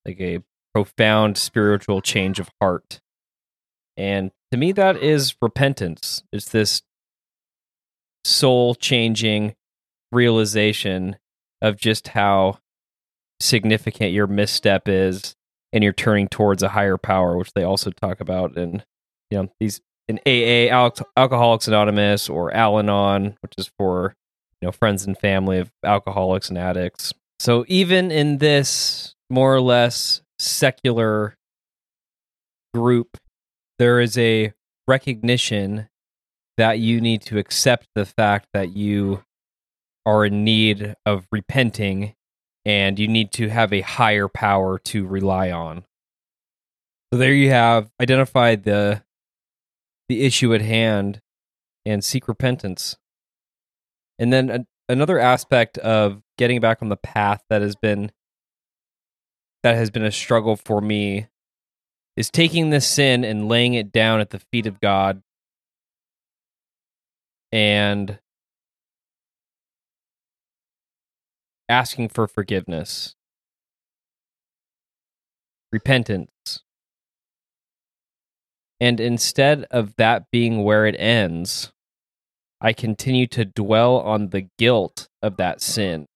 like 0.04 0.20
a 0.20 0.40
profound 0.74 1.38
spiritual 1.38 2.00
change 2.00 2.40
of 2.40 2.50
heart. 2.60 3.00
And 3.96 4.32
to 4.52 4.58
me, 4.58 4.72
that 4.72 4.96
is 4.96 5.36
repentance. 5.40 6.22
It's 6.32 6.48
this 6.50 6.82
soul 8.24 8.74
changing 8.74 9.54
realization 10.12 11.16
of 11.62 11.76
just 11.76 12.08
how 12.08 12.58
significant 13.40 14.12
your 14.12 14.26
misstep 14.26 14.88
is 14.88 15.36
and 15.72 15.84
you're 15.84 15.92
turning 15.92 16.28
towards 16.28 16.62
a 16.62 16.68
higher 16.68 16.96
power 16.96 17.36
which 17.36 17.52
they 17.52 17.62
also 17.62 17.90
talk 17.90 18.20
about 18.20 18.56
in 18.56 18.82
you 19.30 19.38
know 19.38 19.48
these 19.60 19.80
in 20.08 20.18
AA 20.26 20.72
Al- 20.72 20.94
Alcoholics 21.16 21.68
Anonymous 21.68 22.28
or 22.28 22.52
Al-Anon 22.52 23.36
which 23.40 23.52
is 23.58 23.70
for 23.78 24.14
you 24.60 24.66
know 24.66 24.72
friends 24.72 25.06
and 25.06 25.16
family 25.18 25.58
of 25.58 25.70
alcoholics 25.84 26.48
and 26.48 26.58
addicts. 26.58 27.12
So 27.38 27.64
even 27.68 28.10
in 28.10 28.38
this 28.38 29.14
more 29.30 29.54
or 29.54 29.60
less 29.60 30.22
secular 30.38 31.36
group 32.74 33.16
there 33.78 34.00
is 34.00 34.18
a 34.18 34.52
recognition 34.86 35.88
that 36.56 36.80
you 36.80 37.00
need 37.00 37.22
to 37.22 37.38
accept 37.38 37.86
the 37.94 38.04
fact 38.04 38.48
that 38.52 38.74
you 38.74 39.22
are 40.04 40.24
in 40.24 40.42
need 40.42 40.94
of 41.06 41.26
repenting 41.30 42.14
and 42.64 42.98
you 42.98 43.08
need 43.08 43.32
to 43.32 43.48
have 43.48 43.72
a 43.72 43.80
higher 43.80 44.28
power 44.28 44.78
to 44.80 45.06
rely 45.06 45.50
on. 45.50 45.84
So 47.12 47.18
there 47.18 47.32
you 47.32 47.50
have 47.50 47.90
identified 48.00 48.64
the 48.64 49.02
the 50.08 50.24
issue 50.24 50.54
at 50.54 50.62
hand 50.62 51.20
and 51.84 52.02
seek 52.02 52.28
repentance. 52.28 52.96
And 54.18 54.32
then 54.32 54.50
a, 54.50 54.66
another 54.88 55.18
aspect 55.18 55.78
of 55.78 56.22
getting 56.36 56.60
back 56.60 56.82
on 56.82 56.88
the 56.88 56.96
path 56.96 57.42
that 57.50 57.62
has 57.62 57.76
been 57.76 58.10
that 59.62 59.74
has 59.74 59.90
been 59.90 60.04
a 60.04 60.12
struggle 60.12 60.56
for 60.56 60.80
me 60.80 61.28
is 62.16 62.30
taking 62.30 62.70
this 62.70 62.86
sin 62.86 63.24
and 63.24 63.48
laying 63.48 63.74
it 63.74 63.92
down 63.92 64.20
at 64.20 64.30
the 64.30 64.38
feet 64.38 64.66
of 64.66 64.80
God 64.80 65.22
and 67.52 68.18
asking 71.68 72.08
for 72.08 72.26
forgiveness, 72.26 73.14
repentance. 75.72 76.30
And 78.80 79.00
instead 79.00 79.66
of 79.70 79.96
that 79.96 80.26
being 80.30 80.62
where 80.62 80.86
it 80.86 80.94
ends, 80.98 81.72
I 82.60 82.72
continue 82.72 83.26
to 83.28 83.44
dwell 83.44 83.96
on 83.98 84.28
the 84.28 84.48
guilt 84.58 85.08
of 85.22 85.36
that 85.36 85.60
sin 85.60 86.06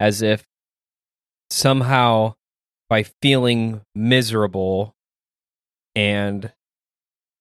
as 0.00 0.22
if 0.22 0.44
somehow 1.50 2.34
by 2.88 3.04
feeling 3.20 3.82
miserable 3.94 4.94
and 5.94 6.52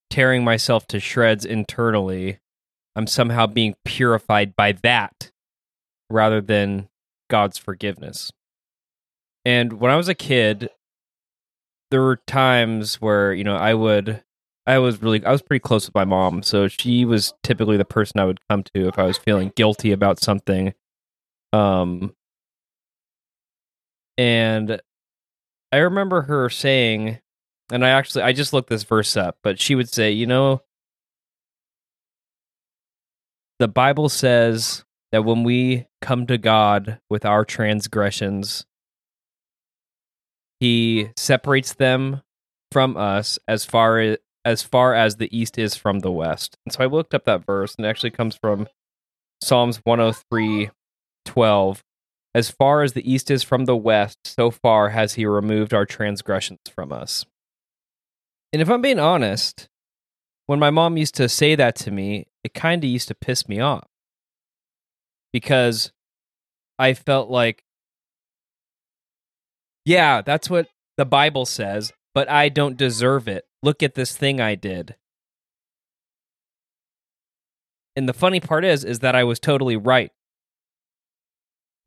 tearing 0.10 0.44
myself 0.44 0.88
to 0.88 1.00
shreds 1.00 1.46
internally, 1.46 2.40
I'm 2.96 3.08
somehow 3.08 3.48
being 3.48 3.76
purified 3.86 4.56
by 4.56 4.74
that 4.84 5.32
rather 6.10 6.42
than 6.42 6.90
God's 7.30 7.58
forgiveness. 7.58 8.32
And 9.46 9.74
when 9.74 9.92
I 9.92 9.96
was 9.96 10.10
a 10.10 10.16
kid, 10.16 10.70
there 11.92 12.02
were 12.02 12.18
times 12.28 12.96
where, 12.96 13.34
you 13.34 13.44
know, 13.44 13.56
I 13.56 13.74
would 13.74 14.24
I 14.66 14.80
was 14.80 15.02
really 15.02 15.24
I 15.26 15.32
was 15.32 15.42
pretty 15.42 15.62
close 15.62 15.86
with 15.86 15.96
my 15.96 16.04
mom, 16.06 16.44
so 16.44 16.68
she 16.68 17.06
was 17.06 17.34
typically 17.44 17.78
the 17.78 17.86
person 17.86 18.20
I 18.20 18.26
would 18.26 18.40
come 18.50 18.64
to 18.76 18.88
if 18.88 19.00
I 19.00 19.04
was 19.04 19.18
feeling 19.18 19.54
guilty 19.56 19.92
about 19.92 20.20
something. 20.20 20.74
Um 21.54 22.14
and 24.18 24.82
I 25.72 25.78
remember 25.78 26.24
her 26.24 26.50
saying 26.50 27.20
and 27.72 27.86
I 27.86 27.90
actually 27.90 28.24
I 28.24 28.34
just 28.34 28.52
looked 28.54 28.70
this 28.70 28.84
verse 28.84 29.16
up, 29.16 29.38
but 29.44 29.60
she 29.60 29.76
would 29.76 29.90
say, 29.90 30.12
you 30.12 30.26
know, 30.28 30.62
the 33.60 33.68
Bible 33.68 34.10
says 34.10 34.84
that 35.12 35.26
when 35.26 35.44
we 35.44 35.88
come 36.02 36.28
to 36.28 36.38
God 36.38 37.00
with 37.10 37.26
our 37.26 37.46
transgressions, 37.46 38.66
he 40.60 41.10
separates 41.16 41.74
them 41.74 42.22
from 42.72 42.98
us 42.98 43.40
as 43.48 43.66
far 43.66 44.00
as 44.00 44.18
as 44.46 44.62
far 44.62 44.94
as 44.94 45.18
the 45.18 45.38
east 45.38 45.58
is 45.58 45.76
from 45.76 46.00
the 46.00 46.12
west. 46.12 46.58
And 46.66 46.74
so 46.74 46.82
I 46.82 46.88
looked 46.88 47.14
up 47.14 47.26
that 47.26 47.46
verse 47.46 47.76
and 47.76 47.86
it 47.86 47.90
actually 47.90 48.12
comes 48.12 48.38
from 48.38 48.68
Psalms 49.42 49.82
103 49.84 50.70
12. 51.26 51.84
As 52.34 52.50
far 52.50 52.82
as 52.82 52.94
the 52.94 53.12
east 53.12 53.30
is 53.30 53.44
from 53.44 53.66
the 53.66 53.76
west, 53.76 54.20
so 54.24 54.50
far 54.50 54.90
has 54.90 55.16
he 55.16 55.26
removed 55.26 55.74
our 55.74 55.86
transgressions 55.86 56.60
from 56.74 56.94
us. 56.94 57.26
And 58.54 58.62
if 58.62 58.70
I'm 58.70 58.82
being 58.82 59.00
honest, 59.00 59.68
when 60.46 60.60
my 60.60 60.70
mom 60.70 60.96
used 60.96 61.16
to 61.16 61.28
say 61.28 61.56
that 61.56 61.76
to 61.78 61.92
me, 61.92 62.28
it 62.44 62.54
kind 62.54 62.82
of 62.84 62.90
used 62.90 63.10
to 63.10 63.16
piss 63.16 63.50
me 63.50 63.60
off 63.60 63.88
because 65.34 65.92
I 66.80 66.94
felt 66.94 67.30
like, 67.30 67.64
yeah, 69.86 70.22
that's 70.22 70.50
what 70.50 70.68
the 70.98 71.06
Bible 71.06 71.46
says, 71.46 71.94
but 72.14 72.30
I 72.30 72.50
don't 72.50 72.78
deserve 72.78 73.28
it. 73.28 73.46
Look 73.64 73.82
at 73.82 73.96
this 73.96 74.16
thing 74.16 74.40
I 74.42 74.56
did. 74.56 74.96
And 77.96 78.08
the 78.08 78.14
funny 78.14 78.40
part 78.40 78.64
is 78.64 78.84
is 78.84 79.00
that 79.00 79.16
I 79.16 79.24
was 79.24 79.40
totally 79.40 79.76
right. 79.76 80.12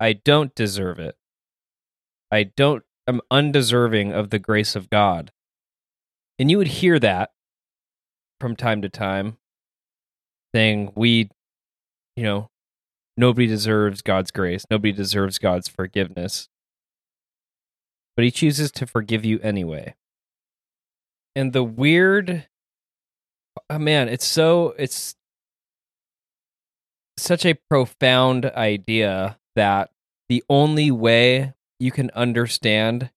I 0.00 0.14
don't 0.14 0.52
deserve 0.54 0.98
it. 0.98 1.16
I 2.32 2.44
don't 2.44 2.82
I'm 3.06 3.20
undeserving 3.30 4.12
of 4.12 4.30
the 4.30 4.38
grace 4.38 4.74
of 4.74 4.90
God. 4.90 5.30
And 6.38 6.50
you 6.50 6.58
would 6.58 6.68
hear 6.68 6.98
that 6.98 7.30
from 8.40 8.56
time 8.56 8.82
to 8.82 8.88
time 8.88 9.36
saying 10.54 10.92
we 10.96 11.30
you 12.16 12.24
know 12.24 12.50
nobody 13.20 13.46
deserves 13.46 14.02
God's 14.02 14.30
grace. 14.30 14.64
Nobody 14.70 14.92
deserves 14.92 15.38
God's 15.38 15.68
forgiveness. 15.68 16.48
But 18.16 18.24
he 18.24 18.30
chooses 18.30 18.72
to 18.72 18.86
forgive 18.86 19.24
you 19.24 19.38
anyway 19.40 19.94
and 21.34 21.52
the 21.52 21.64
weird 21.64 22.46
oh 23.68 23.78
man 23.78 24.08
it's 24.08 24.26
so 24.26 24.74
it's 24.78 25.14
such 27.16 27.44
a 27.44 27.58
profound 27.68 28.46
idea 28.46 29.38
that 29.54 29.90
the 30.28 30.42
only 30.48 30.90
way 30.90 31.52
you 31.78 31.90
can 31.90 32.10
understand 32.14 33.10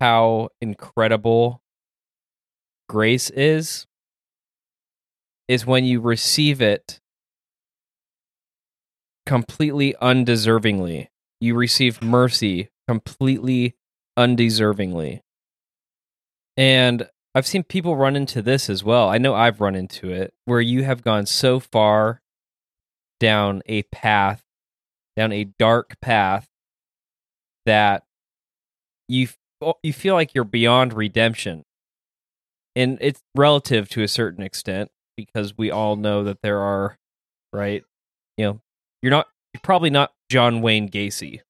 how 0.00 0.48
incredible 0.60 1.62
grace 2.88 3.30
is 3.30 3.86
is 5.48 5.64
when 5.64 5.84
you 5.84 6.00
receive 6.00 6.60
it 6.60 7.00
completely 9.26 9.94
undeservingly 10.00 11.08
you 11.40 11.54
receive 11.54 12.02
mercy 12.02 12.70
completely 12.88 13.74
undeservingly 14.18 15.20
and 16.56 17.08
I've 17.36 17.46
seen 17.46 17.64
people 17.64 17.96
run 17.96 18.16
into 18.16 18.40
this 18.40 18.70
as 18.70 18.82
well. 18.82 19.10
I 19.10 19.18
know 19.18 19.34
I've 19.34 19.60
run 19.60 19.74
into 19.74 20.10
it 20.10 20.32
where 20.46 20.62
you 20.62 20.84
have 20.84 21.04
gone 21.04 21.26
so 21.26 21.60
far 21.60 22.22
down 23.20 23.60
a 23.66 23.82
path, 23.82 24.42
down 25.16 25.32
a 25.32 25.44
dark 25.44 26.00
path 26.00 26.48
that 27.66 28.04
you 29.06 29.28
oh, 29.60 29.74
you 29.82 29.92
feel 29.92 30.14
like 30.14 30.34
you're 30.34 30.44
beyond 30.44 30.94
redemption. 30.94 31.64
And 32.74 32.96
it's 33.02 33.20
relative 33.34 33.90
to 33.90 34.02
a 34.02 34.08
certain 34.08 34.42
extent 34.42 34.90
because 35.14 35.58
we 35.58 35.70
all 35.70 35.96
know 35.96 36.24
that 36.24 36.40
there 36.42 36.60
are 36.60 36.96
right, 37.52 37.84
you 38.38 38.44
know, 38.46 38.60
you're 39.02 39.10
not 39.10 39.28
you're 39.54 39.60
probably 39.62 39.90
not 39.90 40.12
John 40.28 40.62
Wayne 40.62 40.88
Gacy. 40.88 41.40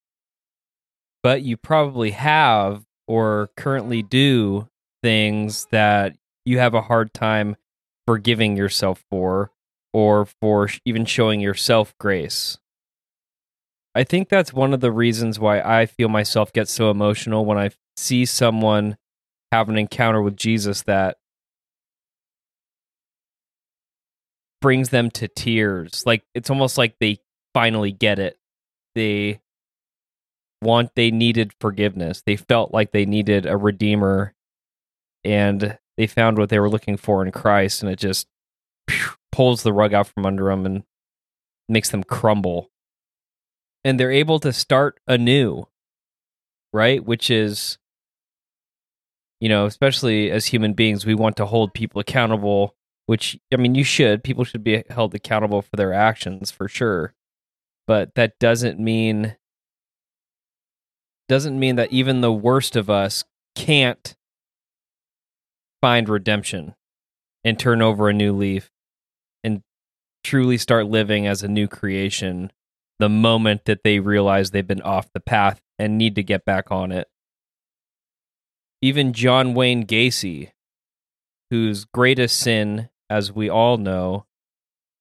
But 1.23 1.41
you 1.41 1.57
probably 1.57 2.11
have 2.11 2.83
or 3.07 3.49
currently 3.57 4.01
do 4.01 4.67
things 5.01 5.67
that 5.71 6.15
you 6.45 6.59
have 6.59 6.73
a 6.73 6.81
hard 6.81 7.13
time 7.13 7.55
forgiving 8.05 8.55
yourself 8.55 9.03
for 9.09 9.51
or 9.93 10.25
for 10.41 10.69
even 10.85 11.05
showing 11.05 11.41
yourself 11.41 11.93
grace. 11.99 12.57
I 13.95 14.03
think 14.03 14.29
that's 14.29 14.53
one 14.53 14.73
of 14.73 14.79
the 14.79 14.91
reasons 14.91 15.39
why 15.39 15.59
I 15.59 15.85
feel 15.87 16.07
myself 16.07 16.53
get 16.53 16.69
so 16.69 16.91
emotional 16.91 17.45
when 17.45 17.57
I 17.57 17.71
see 17.97 18.25
someone 18.25 18.95
have 19.51 19.69
an 19.69 19.77
encounter 19.77 20.21
with 20.21 20.37
Jesus 20.37 20.83
that 20.83 21.17
brings 24.61 24.89
them 24.89 25.09
to 25.11 25.27
tears. 25.27 26.03
Like 26.05 26.23
it's 26.35 26.49
almost 26.49 26.77
like 26.77 26.95
they 26.99 27.17
finally 27.57 27.91
get 27.91 28.19
it. 28.19 28.37
They 28.93 29.39
want 30.61 30.91
they 30.95 31.09
needed 31.09 31.53
forgiveness. 31.59 32.21
They 32.23 32.35
felt 32.35 32.71
like 32.71 32.91
they 32.91 33.03
needed 33.03 33.47
a 33.47 33.57
redeemer 33.57 34.35
and 35.23 35.79
they 35.97 36.05
found 36.05 36.37
what 36.37 36.49
they 36.49 36.59
were 36.59 36.69
looking 36.69 36.97
for 36.97 37.25
in 37.25 37.31
Christ, 37.31 37.81
and 37.81 37.91
it 37.91 37.97
just 37.97 38.27
pulls 39.31 39.63
the 39.63 39.73
rug 39.73 39.91
out 39.91 40.05
from 40.05 40.27
under 40.27 40.45
them 40.45 40.67
and 40.67 40.83
makes 41.67 41.89
them 41.89 42.03
crumble. 42.03 42.69
And 43.83 43.99
they're 43.99 44.11
able 44.11 44.39
to 44.41 44.53
start 44.53 44.99
anew, 45.07 45.67
right? 46.71 47.03
Which 47.03 47.31
is, 47.31 47.79
you 49.41 49.49
know, 49.49 49.65
especially 49.65 50.29
as 50.29 50.45
human 50.45 50.73
beings, 50.73 51.07
we 51.07 51.15
want 51.15 51.37
to 51.37 51.47
hold 51.47 51.73
people 51.73 51.99
accountable, 51.99 52.75
which, 53.07 53.39
I 53.51 53.55
mean, 53.55 53.73
you 53.73 53.83
should. 53.83 54.23
People 54.23 54.43
should 54.43 54.63
be 54.63 54.83
held 54.91 55.15
accountable 55.15 55.63
for 55.63 55.75
their 55.75 55.93
actions 55.93 56.51
for 56.51 56.67
sure. 56.67 57.15
But 57.87 58.15
that 58.15 58.37
doesn't 58.39 58.79
mean 58.79 59.37
doesn't 61.29 61.59
mean 61.59 61.75
that 61.77 61.91
even 61.91 62.21
the 62.21 62.31
worst 62.31 62.75
of 62.75 62.89
us 62.89 63.23
can't 63.55 64.15
find 65.81 66.07
redemption 66.07 66.75
and 67.43 67.59
turn 67.59 67.81
over 67.81 68.09
a 68.09 68.13
new 68.13 68.33
leaf 68.33 68.71
and 69.43 69.61
truly 70.23 70.57
start 70.57 70.87
living 70.87 71.27
as 71.27 71.43
a 71.43 71.47
new 71.47 71.67
creation 71.67 72.51
the 72.99 73.09
moment 73.09 73.65
that 73.65 73.83
they 73.83 73.99
realize 73.99 74.51
they've 74.51 74.67
been 74.67 74.81
off 74.81 75.11
the 75.13 75.19
path 75.19 75.61
and 75.77 75.97
need 75.97 76.15
to 76.15 76.23
get 76.23 76.45
back 76.45 76.71
on 76.71 76.91
it. 76.91 77.07
Even 78.81 79.13
John 79.13 79.53
Wayne 79.53 79.85
Gacy, 79.85 80.51
whose 81.49 81.85
greatest 81.85 82.39
sin, 82.39 82.89
as 83.09 83.31
we 83.31 83.49
all 83.49 83.77
know, 83.77 84.25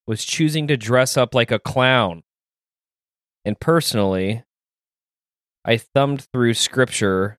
was 0.07 0.25
choosing 0.25 0.67
to 0.69 0.77
dress 0.77 1.17
up 1.17 1.35
like 1.35 1.51
a 1.51 1.59
clown. 1.59 2.23
And 3.47 3.59
personally, 3.61 4.43
I 5.65 5.77
thumbed 5.77 6.27
through 6.33 6.55
scripture 6.55 7.39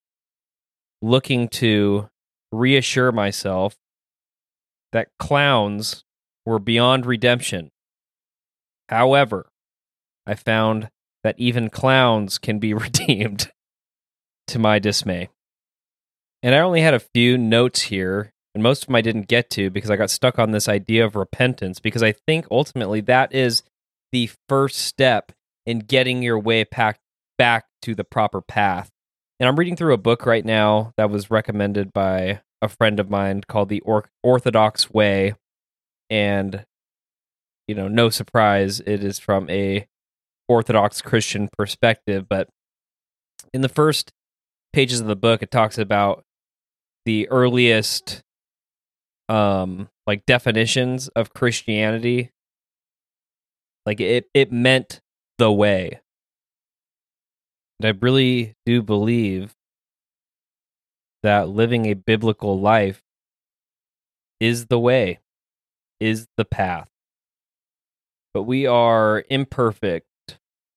looking 1.01 1.49
to 1.49 2.07
reassure 2.49 3.11
myself 3.11 3.75
that 4.93 5.09
clowns 5.19 6.05
were 6.45 6.59
beyond 6.59 7.05
redemption. 7.05 7.71
However, 8.87 9.49
I 10.25 10.35
found 10.35 10.89
that 11.25 11.35
even 11.37 11.69
clowns 11.69 12.37
can 12.37 12.57
be 12.57 12.73
redeemed 12.73 13.51
to 14.47 14.59
my 14.59 14.79
dismay. 14.79 15.27
And 16.41 16.55
I 16.55 16.59
only 16.59 16.79
had 16.79 16.93
a 16.93 17.01
few 17.01 17.37
notes 17.37 17.81
here, 17.81 18.31
and 18.55 18.63
most 18.63 18.83
of 18.83 18.87
them 18.87 18.95
I 18.95 19.01
didn't 19.01 19.27
get 19.27 19.49
to 19.51 19.69
because 19.69 19.91
I 19.91 19.97
got 19.97 20.09
stuck 20.09 20.39
on 20.39 20.51
this 20.51 20.69
idea 20.69 21.03
of 21.03 21.17
repentance 21.17 21.81
because 21.81 22.01
I 22.01 22.13
think 22.13 22.47
ultimately 22.49 23.01
that 23.01 23.35
is 23.35 23.61
the 24.13 24.29
first 24.47 24.77
step 24.77 25.33
in 25.67 25.79
getting 25.79 26.23
your 26.23 26.39
way 26.39 26.63
back 26.63 26.99
back 27.37 27.65
to 27.83 27.93
the 27.93 28.05
proper 28.05 28.41
path. 28.41 28.89
And 29.39 29.47
I'm 29.47 29.57
reading 29.59 29.75
through 29.75 29.93
a 29.93 29.97
book 29.97 30.25
right 30.25 30.43
now 30.43 30.93
that 30.97 31.11
was 31.11 31.29
recommended 31.29 31.93
by 31.93 32.41
a 32.61 32.67
friend 32.67 32.99
of 32.99 33.11
mine 33.11 33.43
called 33.47 33.69
The 33.69 33.81
or- 33.81 34.09
Orthodox 34.23 34.89
Way. 34.89 35.35
And, 36.09 36.65
you 37.67 37.75
know, 37.75 37.87
no 37.87 38.09
surprise, 38.09 38.79
it 38.79 39.03
is 39.03 39.19
from 39.19 39.47
a 39.51 39.85
Orthodox 40.47 41.01
Christian 41.01 41.49
perspective. 41.55 42.25
But 42.27 42.49
in 43.53 43.61
the 43.61 43.69
first 43.69 44.11
pages 44.73 45.01
of 45.01 45.07
the 45.07 45.15
book, 45.15 45.43
it 45.43 45.51
talks 45.51 45.77
about 45.77 46.23
the 47.05 47.29
earliest, 47.29 48.23
um, 49.29 49.89
like 50.07 50.25
definitions 50.25 51.09
of 51.09 51.33
Christianity. 51.33 52.31
Like 53.85 54.01
it, 54.01 54.25
it 54.33 54.51
meant 54.51 55.01
the 55.37 55.51
way. 55.51 55.99
And 57.79 57.87
I 57.87 57.99
really 57.99 58.55
do 58.65 58.81
believe 58.81 59.55
that 61.23 61.49
living 61.49 61.85
a 61.85 61.93
biblical 61.93 62.59
life 62.59 63.01
is 64.39 64.67
the 64.67 64.79
way, 64.79 65.19
is 65.99 66.27
the 66.37 66.45
path. 66.45 66.89
But 68.33 68.43
we 68.43 68.65
are 68.67 69.23
imperfect, 69.29 70.07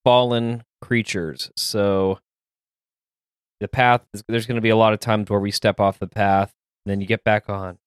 fallen 0.05 0.65
creatures. 0.81 1.51
So 1.57 2.19
the 3.61 3.69
path, 3.69 4.03
is, 4.15 4.25
there's 4.29 4.47
going 4.47 4.57
to 4.57 4.63
be 4.63 4.71
a 4.71 4.77
lot 4.77 4.95
of 4.95 5.01
times 5.01 5.29
where 5.29 5.41
we 5.41 5.51
step 5.51 5.79
off 5.79 5.99
the 5.99 6.07
path, 6.07 6.53
then 6.87 7.01
you 7.01 7.07
get 7.07 7.23
back 7.23 7.49
on. 7.49 7.79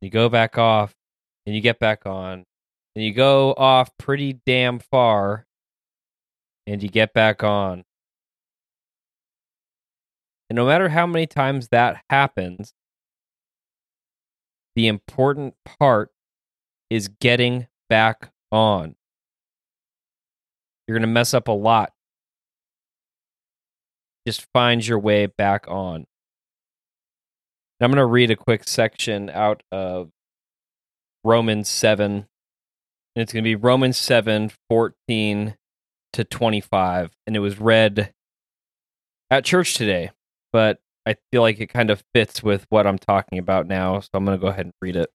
You 0.00 0.10
go 0.10 0.28
back 0.28 0.58
off, 0.58 0.94
and 1.46 1.54
you 1.54 1.60
get 1.60 1.78
back 1.78 2.04
on. 2.04 2.44
And 2.94 3.04
you 3.04 3.12
go 3.12 3.54
off 3.56 3.90
pretty 3.98 4.40
damn 4.44 4.78
far, 4.78 5.45
and 6.66 6.82
you 6.82 6.88
get 6.88 7.12
back 7.12 7.42
on. 7.42 7.84
And 10.48 10.56
no 10.56 10.66
matter 10.66 10.88
how 10.88 11.06
many 11.06 11.26
times 11.26 11.68
that 11.68 12.02
happens, 12.08 12.72
the 14.74 14.86
important 14.86 15.54
part 15.78 16.10
is 16.90 17.08
getting 17.08 17.66
back 17.88 18.30
on. 18.52 18.94
You're 20.86 20.96
going 20.98 21.08
to 21.08 21.12
mess 21.12 21.34
up 21.34 21.48
a 21.48 21.52
lot. 21.52 21.92
Just 24.26 24.46
find 24.52 24.86
your 24.86 24.98
way 24.98 25.26
back 25.26 25.66
on. 25.68 25.96
And 25.96 26.06
I'm 27.80 27.90
going 27.90 27.96
to 27.96 28.06
read 28.06 28.30
a 28.30 28.36
quick 28.36 28.68
section 28.68 29.30
out 29.30 29.62
of 29.72 30.10
Romans 31.24 31.68
7. 31.68 32.12
And 32.12 32.26
it's 33.16 33.32
going 33.32 33.42
to 33.42 33.48
be 33.48 33.56
Romans 33.56 33.96
7 33.96 34.52
14 34.68 35.56
to 36.16 36.24
25. 36.24 37.12
And 37.26 37.36
it 37.36 37.40
was 37.40 37.58
read 37.58 38.12
at 39.30 39.44
church 39.44 39.74
today 39.74 40.10
but 40.56 40.80
I 41.04 41.16
feel 41.30 41.42
like 41.42 41.60
it 41.60 41.66
kind 41.66 41.90
of 41.90 42.02
fits 42.14 42.42
with 42.42 42.64
what 42.70 42.86
I'm 42.86 42.96
talking 42.96 43.38
about 43.38 43.66
now, 43.66 44.00
so 44.00 44.08
I'm 44.14 44.24
going 44.24 44.38
to 44.38 44.40
go 44.40 44.48
ahead 44.48 44.64
and 44.64 44.72
read 44.80 44.96
it. 44.96 45.10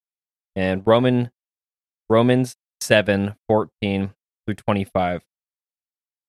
And 0.56 0.86
Roman 0.86 1.32
Romans 2.10 2.56
7, 2.82 3.34
14 3.48 4.14
through 4.46 4.54
25. 4.54 5.24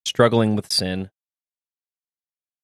Struggling 0.07 0.57
with 0.57 0.73
sin. 0.73 1.11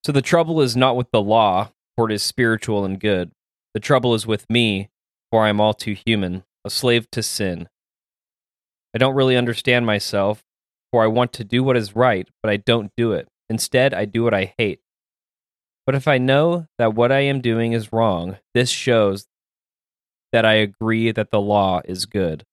So 0.05 0.11
the 0.11 0.23
trouble 0.23 0.63
is 0.63 0.75
not 0.75 0.97
with 0.97 1.11
the 1.13 1.21
law, 1.21 1.73
for 1.99 2.11
it 2.11 2.15
is 2.15 2.23
spiritual 2.23 2.83
and 2.87 2.99
good. 2.99 3.33
The 3.75 3.81
trouble 3.81 4.15
is 4.15 4.27
with 4.27 4.49
me, 4.49 4.89
for 5.31 5.45
I 5.45 5.51
am 5.51 5.61
all 5.61 5.75
too 5.75 5.93
human, 6.07 6.45
a 6.65 6.71
slave 6.71 7.11
to 7.11 7.23
sin. 7.23 7.69
I 8.95 8.99
don't 8.99 9.15
really 9.15 9.37
understand 9.37 9.85
myself, 9.85 10.43
for 10.91 11.03
I 11.03 11.07
want 11.07 11.33
to 11.35 11.45
do 11.45 11.63
what 11.63 11.77
is 11.77 11.97
right, 11.97 12.29
but 12.43 12.51
I 12.51 12.57
don't 12.57 12.93
do 12.97 13.13
it. 13.13 13.29
Instead, 13.49 13.95
I 13.95 14.05
do 14.05 14.25
what 14.25 14.35
I 14.35 14.55
hate. 14.59 14.81
But 15.87 15.95
if 15.95 16.07
I 16.07 16.19
know 16.19 16.67
that 16.79 16.95
what 16.95 17.11
I 17.11 17.21
am 17.21 17.41
doing 17.41 17.73
is 17.73 17.93
wrong, 17.93 18.39
this 18.53 18.71
shows 18.71 19.27
that 20.33 20.45
I 20.45 20.55
agree 20.55 21.13
that 21.13 21.31
the 21.31 21.41
law 21.41 21.81
is 21.85 22.05
good. 22.05 22.45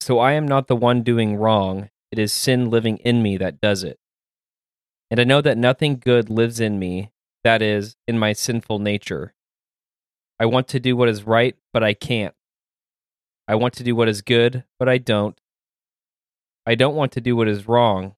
So 0.00 0.18
I 0.18 0.32
am 0.32 0.46
not 0.46 0.66
the 0.66 0.76
one 0.76 1.02
doing 1.02 1.36
wrong, 1.36 1.88
it 2.10 2.18
is 2.18 2.32
sin 2.32 2.68
living 2.68 2.98
in 2.98 3.22
me 3.22 3.38
that 3.38 3.60
does 3.60 3.82
it. 3.82 3.98
And 5.10 5.20
I 5.20 5.24
know 5.24 5.40
that 5.40 5.56
nothing 5.56 5.98
good 5.98 6.28
lives 6.28 6.60
in 6.60 6.78
me, 6.78 7.10
that 7.44 7.62
is, 7.62 7.96
in 8.06 8.18
my 8.18 8.32
sinful 8.32 8.78
nature. 8.78 9.34
I 10.38 10.46
want 10.46 10.68
to 10.68 10.80
do 10.80 10.96
what 10.96 11.08
is 11.08 11.24
right, 11.24 11.56
but 11.72 11.82
I 11.82 11.94
can't. 11.94 12.34
I 13.46 13.54
want 13.54 13.74
to 13.74 13.84
do 13.84 13.94
what 13.94 14.08
is 14.08 14.22
good, 14.22 14.64
but 14.78 14.88
I 14.88 14.98
don't. 14.98 15.38
I 16.66 16.74
don't 16.74 16.94
want 16.94 17.12
to 17.12 17.20
do 17.20 17.34
what 17.34 17.48
is 17.48 17.66
wrong, 17.66 18.14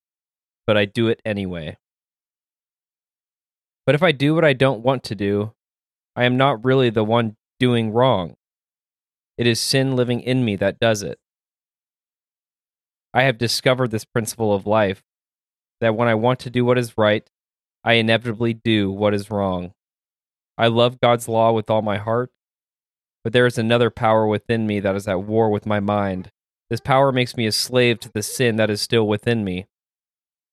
but 0.66 0.76
I 0.76 0.84
do 0.84 1.08
it 1.08 1.20
anyway. 1.24 1.78
But 3.86 3.94
if 3.94 4.02
I 4.02 4.12
do 4.12 4.34
what 4.34 4.44
I 4.44 4.52
don't 4.52 4.82
want 4.82 5.02
to 5.04 5.14
do, 5.14 5.52
I 6.16 6.24
am 6.24 6.36
not 6.36 6.64
really 6.64 6.90
the 6.90 7.04
one 7.04 7.36
doing 7.58 7.92
wrong. 7.92 8.36
It 9.36 9.46
is 9.46 9.60
sin 9.60 9.96
living 9.96 10.20
in 10.20 10.44
me 10.44 10.56
that 10.56 10.78
does 10.78 11.02
it. 11.02 11.18
I 13.12 13.22
have 13.22 13.38
discovered 13.38 13.90
this 13.90 14.04
principle 14.04 14.52
of 14.52 14.66
life 14.66 15.02
that 15.80 15.96
when 15.96 16.08
I 16.08 16.14
want 16.14 16.38
to 16.40 16.50
do 16.50 16.64
what 16.64 16.78
is 16.78 16.98
right, 16.98 17.28
I 17.82 17.94
inevitably 17.94 18.54
do 18.54 18.90
what 18.90 19.14
is 19.14 19.30
wrong. 19.30 19.72
I 20.56 20.68
love 20.68 21.00
God's 21.00 21.28
law 21.28 21.52
with 21.52 21.68
all 21.68 21.82
my 21.82 21.98
heart, 21.98 22.30
but 23.22 23.32
there 23.32 23.46
is 23.46 23.58
another 23.58 23.90
power 23.90 24.26
within 24.26 24.66
me 24.66 24.80
that 24.80 24.96
is 24.96 25.08
at 25.08 25.22
war 25.22 25.50
with 25.50 25.66
my 25.66 25.80
mind. 25.80 26.30
This 26.70 26.80
power 26.80 27.12
makes 27.12 27.36
me 27.36 27.46
a 27.46 27.52
slave 27.52 28.00
to 28.00 28.10
the 28.12 28.22
sin 28.22 28.56
that 28.56 28.70
is 28.70 28.80
still 28.80 29.06
within 29.06 29.44
me. 29.44 29.66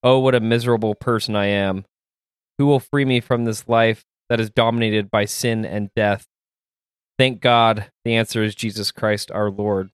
Oh, 0.04 0.20
what 0.20 0.36
a 0.36 0.40
miserable 0.40 0.96
person 0.96 1.36
I 1.36 1.46
am. 1.48 1.86
Who 2.58 2.66
will 2.66 2.80
free 2.80 3.06
me 3.06 3.20
from 3.20 3.46
this 3.46 3.68
life 3.68 4.04
that 4.30 4.40
is 4.40 4.50
dominated 4.50 5.10
by 5.10 5.26
sin 5.26 5.66
and 5.66 5.90
death? 5.96 6.28
Thank 7.18 7.42
God 7.42 7.92
the 8.04 8.16
answer 8.16 8.44
is 8.44 8.56
Jesus 8.56 8.92
Christ 8.92 9.32
our 9.32 9.50
Lord. 9.50 9.90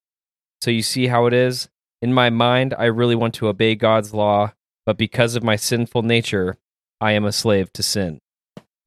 So 0.61 0.71
you 0.71 0.81
see 0.81 1.07
how 1.07 1.25
it 1.25 1.33
is? 1.33 1.69
In 2.01 2.13
my 2.13 2.29
mind, 2.29 2.73
I 2.77 2.85
really 2.85 3.15
want 3.15 3.33
to 3.35 3.47
obey 3.47 3.75
God's 3.75 4.13
law, 4.13 4.53
but 4.85 4.97
because 4.97 5.35
of 5.35 5.43
my 5.43 5.55
sinful 5.55 6.03
nature, 6.03 6.57
I 7.01 7.11
am 7.13 7.25
a 7.25 7.31
slave 7.31 7.71
to 7.73 7.83
sin. 7.83 8.19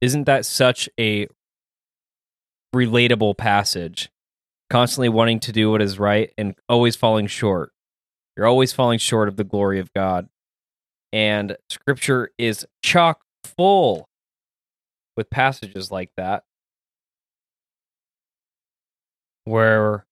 Isn't 0.00 0.24
that 0.24 0.46
such 0.46 0.88
a 0.98 1.28
relatable 2.74 3.36
passage? 3.36 4.10
Constantly 4.70 5.09
wanting 5.09 5.40
to 5.40 5.52
do 5.52 5.70
what 5.70 5.83
is 5.83 5.98
right 5.98 6.33
and 6.38 6.54
always 6.68 6.96
falling 6.96 7.26
short. 7.26 7.72
You're 8.37 8.46
always 8.46 8.72
falling 8.72 8.98
short 8.98 9.28
of 9.28 9.37
the 9.37 9.44
glory 9.44 9.80
of 9.80 9.92
God. 9.92 10.28
And 11.12 11.56
scripture 11.68 12.30
is 12.38 12.64
chock 12.83 13.20
full 13.44 14.09
with 15.16 15.28
passages 15.28 15.90
like 15.90 16.11
that 16.16 16.44
where 19.44 20.06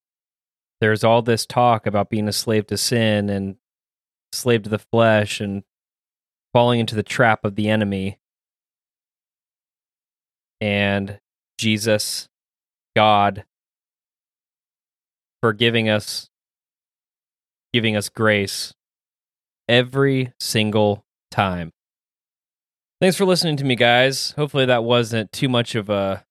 there's 0.81 1.03
all 1.03 1.21
this 1.21 1.45
talk 1.45 1.85
about 1.85 2.09
being 2.09 2.27
a 2.27 2.33
slave 2.33 2.67
to 2.67 2.77
sin 2.77 3.29
and 3.29 3.55
slave 4.33 4.63
to 4.63 4.69
the 4.69 4.79
flesh 4.79 5.39
and 5.39 5.63
falling 6.53 6.79
into 6.79 6.95
the 6.95 7.03
trap 7.03 7.45
of 7.45 7.55
the 7.55 7.69
enemy 7.69 8.19
and 10.61 11.19
Jesus 11.57 12.27
God 12.95 13.45
forgiving 15.41 15.89
us 15.89 16.29
giving 17.73 17.95
us 17.95 18.09
grace 18.09 18.73
every 19.67 20.33
single 20.39 21.03
time 21.29 21.71
Thanks 23.01 23.15
for 23.15 23.23
listening 23.23 23.55
to 23.55 23.63
me, 23.63 23.77
guys. 23.77 24.31
Hopefully, 24.31 24.65
that 24.65 24.83
wasn't 24.83 25.31
too 25.31 25.47
much 25.47 25.73
of 25.73 25.89
a 25.89 26.25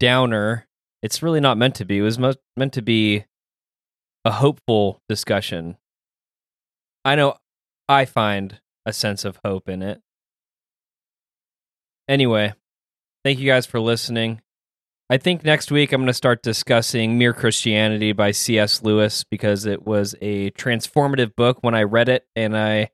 downer. 0.00 0.66
It's 1.04 1.22
really 1.22 1.38
not 1.38 1.56
meant 1.56 1.76
to 1.76 1.84
be. 1.84 1.98
It 1.98 2.02
was 2.02 2.18
meant 2.18 2.72
to 2.72 2.82
be 2.82 3.26
a 4.24 4.32
hopeful 4.32 5.00
discussion. 5.08 5.76
I 7.04 7.14
know 7.14 7.36
I 7.88 8.06
find 8.06 8.60
a 8.84 8.92
sense 8.92 9.24
of 9.24 9.38
hope 9.44 9.68
in 9.68 9.82
it. 9.82 10.00
Anyway, 12.08 12.54
thank 13.22 13.38
you 13.38 13.46
guys 13.46 13.64
for 13.64 13.78
listening. 13.78 14.40
I 15.10 15.18
think 15.18 15.44
next 15.44 15.70
week 15.70 15.92
I'm 15.92 16.00
going 16.00 16.06
to 16.06 16.14
start 16.14 16.42
discussing 16.42 17.18
Mere 17.18 17.34
Christianity 17.34 18.12
by 18.12 18.30
C.S. 18.30 18.82
Lewis 18.82 19.22
because 19.22 19.66
it 19.66 19.86
was 19.86 20.14
a 20.22 20.50
transformative 20.52 21.36
book 21.36 21.58
when 21.60 21.74
I 21.74 21.82
read 21.82 22.08
it 22.08 22.26
and 22.34 22.56
I 22.56 22.90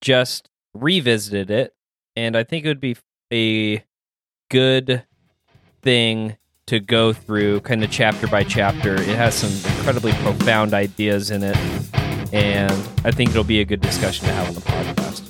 just 0.00 0.48
revisited 0.72 1.50
it. 1.50 1.74
And 2.16 2.38
I 2.38 2.44
think 2.44 2.64
it 2.64 2.68
would 2.68 2.80
be 2.80 2.96
a 3.30 3.84
good 4.50 5.04
thing 5.82 6.38
to 6.68 6.80
go 6.80 7.12
through 7.12 7.60
kind 7.60 7.84
of 7.84 7.90
chapter 7.90 8.26
by 8.28 8.44
chapter. 8.44 8.94
It 8.94 9.08
has 9.08 9.34
some 9.34 9.52
incredibly 9.76 10.12
profound 10.12 10.72
ideas 10.72 11.30
in 11.30 11.42
it. 11.42 11.56
And 12.32 12.72
I 13.04 13.10
think 13.10 13.28
it'll 13.30 13.44
be 13.44 13.60
a 13.60 13.66
good 13.66 13.82
discussion 13.82 14.26
to 14.26 14.32
have 14.32 14.48
on 14.48 14.54
the 14.54 14.60
podcast. 14.62 15.28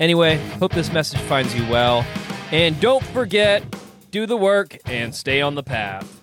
Anyway, 0.00 0.38
hope 0.58 0.72
this 0.72 0.92
message 0.92 1.20
finds 1.20 1.54
you 1.54 1.62
well. 1.70 2.04
And 2.50 2.80
don't 2.80 3.04
forget 3.04 3.62
do 4.10 4.26
the 4.26 4.36
work, 4.36 4.78
and 4.86 5.14
stay 5.14 5.40
on 5.40 5.54
the 5.54 5.62
path. 5.62 6.19